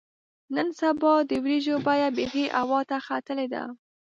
[0.55, 3.63] نن سبا د وریجو بیه بیخي هوا ته ختلې ده.